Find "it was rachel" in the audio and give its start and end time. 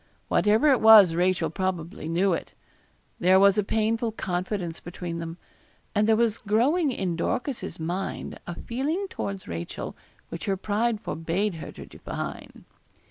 0.69-1.51